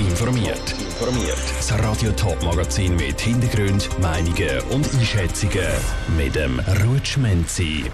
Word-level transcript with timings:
informiert. 0.00 0.74
Informiert. 0.78 1.38
Das 1.58 1.78
Radio 1.78 2.10
Top 2.12 2.42
Magazin 2.42 2.96
mit 2.96 3.20
Hintergrund, 3.20 3.88
Meinungen 4.00 4.60
und 4.70 4.88
Einschätzungen 4.94 5.68
mit 6.16 6.34
dem 6.34 6.58
Rutschmenzi. 6.84 7.84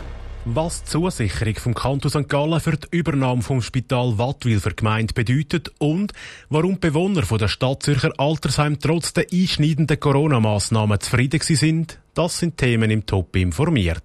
Was 0.44 0.84
die 0.84 0.90
Zusicherung 0.90 1.56
vom 1.56 1.74
Kanton 1.74 2.10
St. 2.10 2.28
Gallen 2.28 2.60
für 2.60 2.76
die 2.76 2.86
Übernahme 2.92 3.42
vom 3.42 3.60
Spital 3.60 4.16
Wattwil 4.18 4.60
für 4.60 4.74
Gemeinde 4.74 5.14
bedeutet 5.14 5.72
und 5.78 6.12
warum 6.48 6.78
Bewohner 6.78 7.24
von 7.24 7.38
der 7.38 7.48
Stadt 7.48 7.82
Zürcher 7.82 8.12
Altersheim 8.18 8.78
trotz 8.78 9.12
der 9.12 9.26
einschneidenden 9.32 9.98
Corona-Massnahmen 9.98 11.00
zufrieden 11.00 11.40
sind, 11.42 11.98
das 12.14 12.38
sind 12.38 12.56
Themen 12.56 12.92
im 12.92 13.04
Top 13.04 13.34
informiert. 13.34 14.04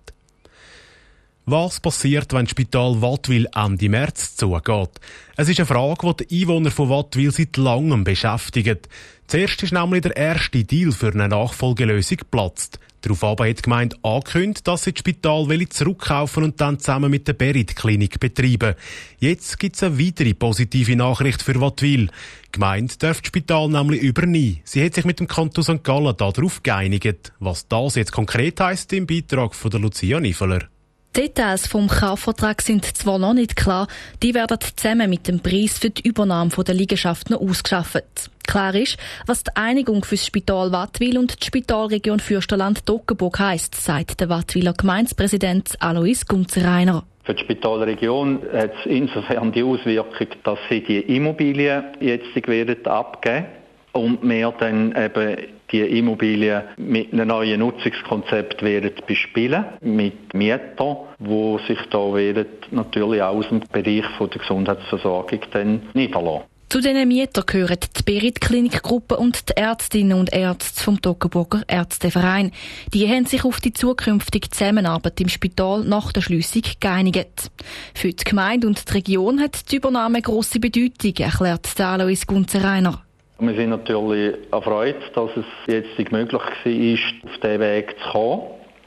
Was 1.52 1.82
passiert, 1.82 2.32
wenn 2.32 2.46
das 2.46 2.52
Spital 2.52 3.02
Wattwil 3.02 3.46
Ende 3.54 3.90
März 3.90 4.38
zugeht? 4.38 4.90
Es 5.36 5.50
ist 5.50 5.60
eine 5.60 5.66
Frage, 5.66 6.14
die 6.14 6.26
die 6.26 6.44
Einwohner 6.44 6.72
von 6.72 6.88
Wattwil 6.88 7.30
seit 7.34 7.58
langem 7.58 8.06
beschäftigt. 8.06 8.88
Zuerst 9.28 9.62
ist 9.62 9.74
nämlich 9.74 10.04
der 10.04 10.16
erste 10.16 10.64
Deal 10.64 10.94
für 10.94 11.12
eine 11.12 11.28
Nachfolgelösung 11.28 12.20
geplatzt. 12.20 12.80
Daraufhin 13.02 13.50
hat 13.50 13.58
die 13.58 13.64
Gemeinde 13.64 13.98
angekündigt, 14.02 14.66
dass 14.66 14.86
sie 14.86 14.94
das 14.94 15.00
Spital 15.00 15.46
zurückkaufen 15.68 16.46
und 16.46 16.62
dann 16.62 16.80
zusammen 16.80 17.12
mit 17.12 17.28
der 17.28 17.34
Berit-Klinik 17.34 18.22
betreiben. 18.22 18.76
Jetzt 19.20 19.60
gibt 19.60 19.76
es 19.76 19.84
eine 19.84 20.00
weitere 20.00 20.34
positive 20.34 20.96
Nachricht 20.96 21.42
für 21.42 21.60
Wattwil. 21.60 22.08
Die 22.46 22.52
Gemeinde 22.54 22.96
darf 22.98 23.20
das 23.20 23.28
Spital 23.28 23.68
nämlich 23.68 24.02
übernehmen. 24.02 24.62
Sie 24.64 24.86
hat 24.86 24.94
sich 24.94 25.04
mit 25.04 25.20
dem 25.20 25.28
Kanton 25.28 25.66
St. 25.66 25.84
Gallen 25.84 26.16
darauf 26.16 26.64
geeinigt. 26.64 27.34
Was 27.40 27.68
das 27.68 27.96
jetzt 27.96 28.14
konkret 28.14 28.62
heisst, 28.62 28.94
im 28.94 29.06
Beitrag 29.06 29.54
von 29.54 29.70
der 29.70 29.82
Lucia 29.82 30.22
Niveler. 30.22 30.70
Details 31.16 31.68
vom 31.68 31.90
Kaufvertrag 31.90 32.62
sind 32.62 32.86
zwar 32.86 33.20
noch 33.20 33.34
nicht 33.34 33.58
klar, 33.58 33.88
die 34.24 34.34
werden 34.34 34.58
zusammen 34.78 35.10
mit 35.10 35.28
dem 35.28 35.42
Preis 35.42 35.78
für 35.78 35.90
die 35.90 36.08
Übernahme 36.08 36.52
der 36.52 36.74
Liegenschaft 36.74 37.30
noch 37.30 37.42
ausgeschafft. 37.42 38.32
Klar 38.48 38.74
ist, 38.76 38.98
was 39.28 39.44
die 39.44 39.52
Einigung 39.56 40.06
für 40.06 40.16
das 40.16 40.26
Spital 40.26 40.72
Wattwil 40.72 41.18
und 41.18 41.42
die 41.42 41.46
Spitalregion 41.46 42.22
Fürsterland-Toggenburg 42.22 43.40
heisst, 43.40 43.76
sagt 43.76 44.22
der 44.22 44.30
Wattwiler 44.30 44.72
Gemeindepräsident 44.72 45.76
Alois 45.80 46.26
Gunzereiner. 46.26 47.04
Für 47.26 47.34
die 47.34 47.44
Spitalregion 47.44 48.40
hat 48.54 48.72
es 48.80 48.86
insofern 48.86 49.52
die 49.52 49.64
Auswirkung, 49.64 50.28
dass 50.46 50.60
sie 50.70 50.82
die 50.82 51.00
Immobilien 51.00 51.84
jetzt 52.00 52.48
werden 52.48 52.86
abgeben 52.86 53.48
und 53.92 54.24
wir 54.24 54.54
dann 54.58 54.96
eben 54.96 55.38
die 55.72 55.82
Immobilien 55.82 56.64
mit 56.78 57.14
einem 57.14 57.28
neuen 57.28 57.60
Nutzungskonzept 57.60 58.62
werden 58.62 58.92
bespielen 59.08 59.66
mit 59.82 60.34
Mietern, 60.34 60.98
wo 61.20 61.60
sich 61.68 61.80
da 61.90 62.14
werden 62.14 62.46
natürlich 62.72 63.22
auch 63.22 63.36
aus 63.36 63.50
dem 63.50 63.62
Bereich 63.72 64.06
von 64.18 64.30
der 64.30 64.42
Gesundheitsversorgung 64.42 65.40
dann 65.52 65.82
niederlassen. 65.94 66.52
Zu 66.72 66.80
diesen 66.80 67.06
Mietern 67.06 67.46
gehören 67.46 67.80
die 67.98 68.04
Berit-Klinikgruppe 68.04 69.18
und 69.18 69.50
die 69.50 69.58
Ärztinnen 69.58 70.18
und 70.18 70.32
Ärzte 70.32 70.82
vom 70.82 71.02
Toggenburger 71.02 71.64
Ärzteverein. 71.68 72.52
Die 72.94 73.10
haben 73.10 73.26
sich 73.26 73.44
auf 73.44 73.60
die 73.60 73.74
zukünftige 73.74 74.50
Zusammenarbeit 74.50 75.20
im 75.20 75.28
Spital 75.28 75.84
nach 75.84 76.14
der 76.14 76.22
Schliessung 76.22 76.62
geeinigt. 76.80 77.52
Für 77.94 78.14
die 78.14 78.24
Gemeinde 78.24 78.68
und 78.68 78.88
die 78.88 78.94
Region 78.94 79.42
hat 79.42 79.70
die 79.70 79.76
Übernahme 79.76 80.22
grosse 80.22 80.62
Bedeutung, 80.62 81.14
erklärt 81.18 81.78
Alois 81.82 82.26
Gunzereiner. 82.26 83.04
Wir 83.44 83.56
sind 83.56 83.72
natürlich 83.72 84.36
erfreut, 84.52 85.02
dass 85.16 85.32
es 85.36 85.46
jetzt 85.66 86.12
möglich 86.12 86.32
war, 86.34 86.42
auf 86.44 87.40
diesen 87.40 87.60
Weg 87.60 87.96
zu 88.04 88.12
kommen, 88.12 88.42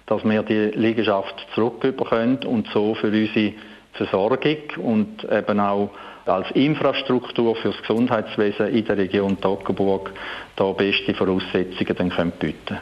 dass 0.06 0.22
wir 0.22 0.42
die 0.44 0.78
Liegenschaft 0.78 1.34
zurückbekommen 1.56 2.38
und 2.44 2.68
so 2.72 2.94
für 2.94 3.08
unsere 3.08 3.52
Versorgung 3.94 4.58
und 4.76 5.24
eben 5.24 5.58
auch 5.58 5.90
als 6.26 6.48
Infrastruktur 6.52 7.56
für 7.56 7.70
das 7.70 7.80
Gesundheitswesen 7.80 8.68
in 8.68 8.84
der 8.84 8.96
Region 8.96 9.40
Toggenburg 9.40 10.12
da 10.54 10.70
beste 10.70 11.14
Voraussetzungen 11.14 11.96
dann 11.96 12.10
können 12.10 12.32
bieten 12.38 12.78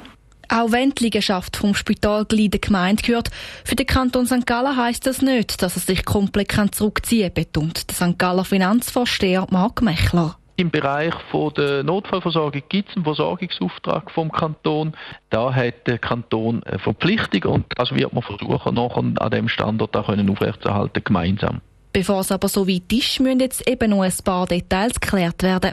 auch 0.48 0.70
wenn 0.70 0.90
die 0.90 1.04
Liegenschaft 1.04 1.56
vom 1.56 1.74
Spital 1.74 2.26
Gleiden 2.26 2.60
Gemeinde 2.60 3.02
gehört, 3.02 3.30
für 3.64 3.74
den 3.74 3.86
Kanton 3.86 4.26
St. 4.26 4.46
Gallen 4.46 4.76
heisst 4.76 5.06
das 5.06 5.22
nicht, 5.22 5.62
dass 5.62 5.76
er 5.76 5.80
sich 5.80 6.04
komplett 6.04 6.52
zurückziehen 6.74 7.32
kann, 7.32 7.44
betont 7.44 7.88
der 7.88 7.96
St. 7.96 8.18
Galler 8.18 8.44
Finanzvorsteher 8.44 9.46
Marc 9.50 9.80
Mechler. 9.80 10.36
Im 10.56 10.70
Bereich 10.70 11.14
der 11.56 11.82
Notfallversorgung 11.82 12.62
gibt 12.68 12.90
es 12.90 12.96
einen 12.96 13.04
Versorgungsauftrag 13.04 14.10
vom 14.10 14.30
Kanton. 14.30 14.92
Da 15.30 15.54
hat 15.54 15.86
der 15.86 15.98
Kanton 15.98 16.62
eine 16.64 16.78
Verpflichtung 16.78 17.52
und 17.52 17.64
das 17.76 17.92
wird 17.94 18.12
man 18.12 18.22
versuchen, 18.22 18.74
nachher 18.74 19.04
an 19.18 19.30
dem 19.30 19.48
Standort 19.48 19.96
auch 19.96 20.08
aufrechtzuerhalten, 20.08 21.02
gemeinsam. 21.04 21.60
Bevor 21.92 22.20
es 22.20 22.32
aber 22.32 22.48
so 22.48 22.66
weit 22.66 22.90
ist, 22.90 23.20
müssen 23.20 23.40
jetzt 23.40 23.68
eben 23.68 23.90
noch 23.90 24.02
ein 24.02 24.12
paar 24.24 24.46
Details 24.46 24.98
geklärt 24.98 25.42
werden. 25.42 25.72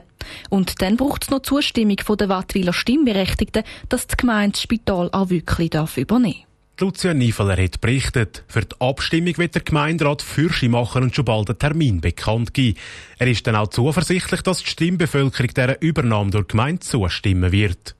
Und 0.50 0.82
dann 0.82 0.98
braucht 0.98 1.24
es 1.24 1.30
noch 1.30 1.42
Zustimmung 1.42 1.98
von 2.04 2.18
der 2.18 2.28
Wattwiler 2.28 2.74
Stimmberechtigten, 2.74 3.64
dass 3.88 4.08
die 4.08 4.18
Gemeinde 4.18 4.52
das 4.52 4.62
Spital 4.62 5.10
auch 5.14 5.30
wirklich 5.30 5.74
übernehmen 5.96 6.34
darf. 6.34 6.49
Lucia 6.80 7.14
Niefeler 7.14 7.62
hat 7.62 7.82
berichtet. 7.82 8.44
Für 8.48 8.62
die 8.62 8.76
Abstimmung 8.80 9.38
wird 9.38 9.56
der 9.56 9.64
Gemeinderat 9.64 10.22
Fürsche 10.22 10.70
machen 10.70 11.04
und 11.04 11.16
schon 11.16 11.26
bald 11.26 11.50
einen 11.50 11.60
Termin 11.60 12.00
bekannt 12.00 12.54
geben. 12.54 12.78
Er 13.18 13.28
ist 13.28 13.46
dann 13.46 13.56
auch 13.56 13.68
zuversichtlich, 13.68 14.42
dass 14.42 14.64
die 14.64 14.70
Stimmbevölkerung 14.70 15.50
dieser 15.50 15.82
Übernahme 15.82 16.32
durch 16.32 16.48
die 16.48 16.52
Gemeinde 16.52 16.80
zustimmen 16.80 17.52
wird. 17.52 17.96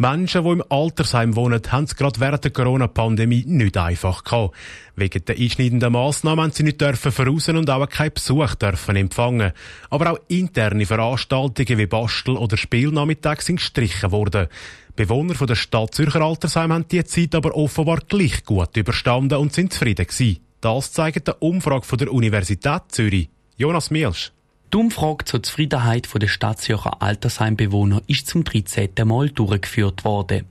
Menschen, 0.00 0.44
die 0.44 0.50
im 0.50 0.64
Altersheim 0.68 1.34
wohnen, 1.34 1.60
haben 1.70 1.82
es 1.82 1.96
gerade 1.96 2.20
während 2.20 2.44
der 2.44 2.52
Corona-Pandemie 2.52 3.44
nicht 3.48 3.76
einfach 3.76 4.22
gehabt. 4.22 4.54
Wegen 4.94 5.24
der 5.24 5.36
einschneidenden 5.36 5.92
Massnahmen 5.92 6.44
haben 6.44 6.52
sie 6.52 6.62
nicht 6.62 6.80
dürfen 6.80 7.10
voraus 7.10 7.48
und 7.48 7.68
auch 7.68 7.88
keinen 7.88 8.12
Besuch 8.14 8.54
dürfen 8.54 8.94
empfangen. 8.94 9.50
Aber 9.90 10.12
auch 10.12 10.20
interne 10.28 10.86
Veranstaltungen 10.86 11.78
wie 11.78 11.86
Bastel- 11.86 12.36
oder 12.36 12.56
Spielnachmittag 12.56 13.40
sind 13.40 13.56
gestrichen 13.56 14.12
worden. 14.12 14.46
Bewohner 14.94 15.34
von 15.34 15.48
der 15.48 15.56
Stadt 15.56 15.94
Zürcher 15.94 16.22
Altersheim 16.22 16.72
haben 16.72 16.86
die 16.86 17.02
Zeit 17.02 17.34
aber 17.34 17.56
offenbar 17.56 17.98
gleich 18.06 18.44
gut 18.44 18.76
überstanden 18.76 19.38
und 19.38 19.52
sind 19.52 19.72
zufrieden 19.72 20.06
gewesen. 20.06 20.38
Das 20.60 20.92
zeigt 20.92 21.26
die 21.26 21.32
Umfrage 21.40 21.84
von 21.84 21.98
der 21.98 22.12
Universität 22.12 22.82
Zürich. 22.88 23.30
Jonas 23.56 23.90
Mielsch. 23.90 24.30
Die 24.70 24.76
Umfrage 24.76 25.24
zur 25.24 25.42
Zufriedenheit 25.42 26.06
der 26.14 26.28
Stadtzürcher 26.28 27.00
Altersheimbewohner 27.00 28.02
ist 28.06 28.26
zum 28.26 28.44
13. 28.44 28.90
Mal 29.04 29.30
durchgeführt 29.30 30.04
worden. 30.04 30.44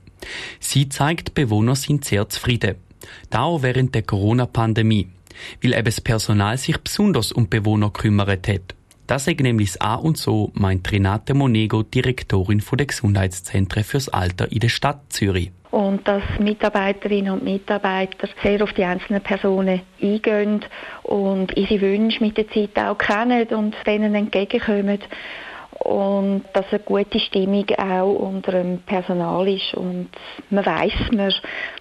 Sie 0.58 0.88
zeigt, 0.88 1.34
Bewohner 1.34 1.76
sind 1.76 2.04
sehr 2.04 2.28
zufrieden. 2.28 2.74
Da 3.30 3.42
auch 3.42 3.62
während 3.62 3.94
der 3.94 4.02
Corona-Pandemie. 4.02 5.08
Weil 5.62 5.72
eben 5.72 5.84
das 5.84 6.00
Personal 6.00 6.58
sich 6.58 6.78
besonders 6.78 7.30
um 7.30 7.48
Bewohner 7.48 7.90
kümmert 7.90 8.48
hat. 8.48 8.74
Das 9.06 9.28
ist 9.28 9.38
nämlich 9.38 9.72
das 9.72 9.80
A 9.80 9.94
und 9.94 10.18
so, 10.18 10.50
meint 10.54 10.90
Renate 10.90 11.34
Monego, 11.34 11.84
Direktorin 11.84 12.62
der 12.76 12.86
Gesundheitszentren 12.86 13.84
fürs 13.84 14.08
Alter 14.08 14.50
in 14.50 14.58
der 14.58 14.68
Stadt 14.68 15.12
Zürich. 15.12 15.52
Und 15.70 16.08
dass 16.08 16.22
Mitarbeiterinnen 16.38 17.32
und 17.32 17.44
Mitarbeiter 17.44 18.28
sehr 18.42 18.62
auf 18.62 18.72
die 18.72 18.84
einzelnen 18.84 19.22
Personen 19.22 19.82
eingehen 20.00 20.64
und 21.02 21.54
ihre 21.56 21.80
Wünsche 21.80 22.24
mit 22.24 22.38
der 22.38 22.48
Zeit 22.48 22.78
auch 22.78 22.96
kennen 22.96 23.46
und 23.48 23.76
denen 23.86 24.14
entgegenkommen 24.14 25.00
und 25.80 26.44
dass 26.52 26.66
eine 26.70 26.80
gute 26.80 27.20
Stimmung 27.20 27.66
auch 27.78 28.12
unter 28.12 28.52
dem 28.52 28.78
Personal 28.78 29.48
ist 29.48 29.74
und 29.74 30.08
man 30.50 30.66
weiß 30.66 31.12
man, 31.12 31.32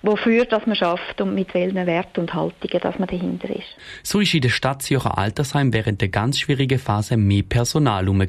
wofür 0.02 0.46
dass 0.46 0.66
man 0.66 0.76
schafft 0.76 1.20
und 1.20 1.34
mit 1.34 1.54
welchen 1.54 1.86
Werten 1.86 2.22
und 2.22 2.34
Haltungen 2.34 2.80
dass 2.82 3.00
man 3.00 3.08
dahinter 3.08 3.50
ist. 3.50 3.66
So 4.04 4.20
ist 4.20 4.34
in 4.34 4.42
der 4.42 4.50
Stadt 4.50 4.82
Zürcher 4.82 5.18
Altersheim 5.18 5.74
während 5.74 6.02
der 6.02 6.10
ganz 6.10 6.40
schwierigen 6.40 6.80
Phase 6.80 7.18
mehr 7.18 7.44
Personal 7.44 8.06
herum. 8.06 8.26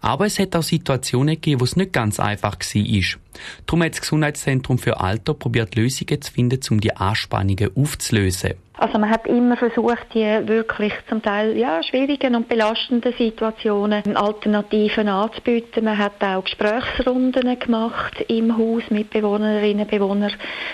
Aber 0.00 0.26
es 0.26 0.38
hat 0.38 0.54
auch 0.54 0.62
Situationen 0.62 1.34
gegeben, 1.34 1.60
wo 1.60 1.64
es 1.64 1.76
nicht 1.76 1.92
ganz 1.92 2.20
einfach 2.20 2.56
war. 2.56 3.18
Darum 3.66 3.82
hat 3.82 3.92
das 3.92 4.00
Gesundheitszentrum 4.00 4.78
für 4.78 5.00
Alter 5.00 5.34
probiert, 5.34 5.74
Lösungen 5.74 6.20
zu 6.20 6.32
finden, 6.32 6.60
um 6.70 6.80
die 6.80 6.96
Anspannungen 6.96 7.70
aufzulösen. 7.76 8.54
Also 8.78 8.98
man 8.98 9.08
hat 9.08 9.26
immer 9.26 9.56
versucht, 9.56 10.06
die 10.12 10.20
wirklich 10.20 10.92
zum 11.08 11.22
Teil 11.22 11.56
ja, 11.56 11.82
schwierigen 11.82 12.34
und 12.34 12.46
belastenden 12.46 13.14
Situationen 13.16 14.16
Alternativen 14.16 15.08
anzubieten. 15.08 15.84
Man 15.84 15.96
hat 15.96 16.22
auch 16.22 16.44
Gesprächsrunden 16.44 17.58
gemacht 17.58 18.20
im 18.28 18.56
Haus 18.56 18.82
mit 18.90 19.08
Bewohnerinnen 19.08 19.84
und 19.84 19.90
Bewohnern, 19.90 20.32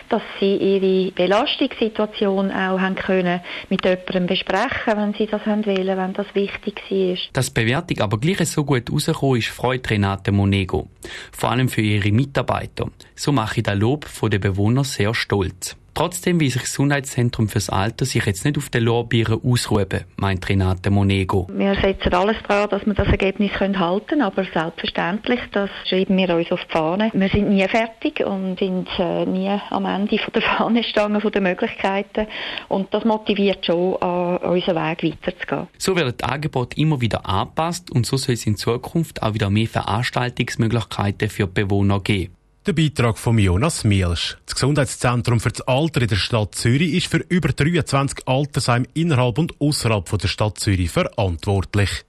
dass 0.09 0.23
sie 0.41 0.57
ihre 0.57 1.13
Belastungssituation 1.13 2.51
auch 2.51 2.81
haben 2.81 2.97
können 2.97 3.41
mit 3.69 3.85
jemandem 3.85 4.27
besprechen, 4.27 4.97
wenn 4.97 5.15
sie 5.15 5.27
das 5.27 5.47
haben 5.47 5.65
wollen, 5.65 5.97
wenn 5.97 6.13
das 6.13 6.27
wichtig 6.35 6.83
war. 6.91 7.17
Dass 7.35 7.55
die 7.55 7.61
Bewertung 7.61 8.01
aber 8.01 8.19
gleich 8.19 8.49
so 8.49 8.65
gut 8.65 8.91
rausgekommen 8.91 9.39
ist, 9.39 9.49
freut 9.49 9.89
Renate 9.89 10.33
Monego. 10.33 10.89
Vor 11.33 11.51
allem 11.51 11.69
für 11.69 11.83
ihre 11.83 12.13
Mitarbeiter. 12.13 12.91
So 13.15 13.33
mache 13.33 13.59
ich 13.59 13.63
das 13.65 13.79
Lob 13.79 14.07
der 14.31 14.39
Bewohner 14.39 14.85
sehr 14.85 15.15
stolz. 15.15 15.77
Trotzdem 15.95 16.41
will 16.41 16.49
sich 16.49 16.63
das 16.63 16.71
Gesundheitszentrum 16.71 17.49
fürs 17.49 17.69
Alter 17.69 18.07
sich 18.07 18.25
jetzt 18.25 18.45
nicht 18.45 18.57
auf 18.57 18.71
den 18.71 18.85
Lorbeeren 18.85 19.41
ausruhen, 19.45 20.05
meint 20.17 20.49
Renate 20.49 20.91
Monego. 20.91 21.49
Wir 21.53 21.75
setzen 21.75 22.15
alles 22.15 22.37
daran, 22.49 22.71
dass 22.71 22.87
wir 22.87 22.95
das 22.95 23.09
Ergebnis 23.09 23.53
halten 23.61 24.07
können, 24.07 24.23
aber 24.23 24.45
selbstverständlich, 24.45 25.41
das 25.53 25.69
schreiben 25.87 26.17
wir 26.17 26.35
uns 26.35 26.51
auf 26.51 26.61
die 26.65 26.73
Fahne. 26.73 27.11
Wir 27.13 27.29
sind 27.29 27.51
nie 27.51 27.67
fertig 27.69 28.25
und 28.25 28.59
sind 28.59 28.89
äh, 28.99 29.27
nie 29.27 29.51
am 29.71 29.85
Ende 29.85 30.19
von 30.19 30.33
der 30.33 30.43
Fahnenstange 30.57 31.21
von 31.21 31.31
der 31.31 31.43
Möglichkeiten 31.43 32.27
und 32.69 32.93
das 32.95 33.05
motiviert 33.05 33.67
schon, 33.67 33.97
an 33.97 34.39
unseren 34.39 34.77
Weg 34.77 35.03
weiterzugehen. 35.03 35.69
So 35.77 35.95
werden 35.95 36.15
die 36.19 36.25
Angebote 36.25 36.81
immer 36.81 37.01
wieder 37.01 37.27
angepasst 37.29 37.91
und 37.91 38.07
so 38.07 38.17
soll 38.17 38.35
es 38.35 38.47
in 38.47 38.57
Zukunft 38.57 39.23
auch 39.23 39.35
wieder 39.35 39.51
mehr 39.51 39.69
Veranstaltungsmöglichkeiten 39.69 41.29
für 41.29 41.47
die 41.47 41.63
Bewohner 41.63 42.01
geben. 42.01 42.35
Der 42.65 42.75
Beitrag 42.75 43.19
von 43.19 43.39
Jonas 43.39 43.83
Mielsch. 43.83 44.39
Das 44.47 44.55
Gesundheitszentrum 44.55 45.41
für 45.41 45.51
das 45.51 45.63
Alter 45.63 46.03
in 46.03 46.07
der 46.07 46.15
Stadt 46.15 46.55
Zürich 46.55 46.95
ist 46.95 47.09
für 47.09 47.25
über 47.29 47.49
23 47.49 48.29
Altersheime 48.29 48.87
innerhalb 48.95 49.39
und 49.39 49.61
außerhalb 49.61 50.09
der 50.17 50.29
Stadt 50.29 50.61
Zürich 50.61 50.89
verantwortlich. 50.89 52.05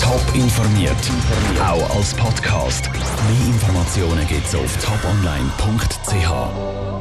Top 0.00 0.34
informiert, 0.34 0.96
auch 1.60 1.96
als 1.96 2.14
Podcast. 2.14 2.90
Mehr 2.90 3.46
Informationen 3.46 4.26
gibt's 4.26 4.54
auf 4.54 4.74
toponline.ch. 4.82 6.93